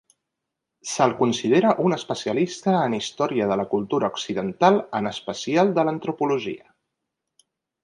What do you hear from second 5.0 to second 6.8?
en especial de l'antropologia.